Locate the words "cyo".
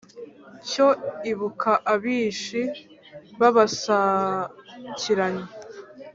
0.69-0.87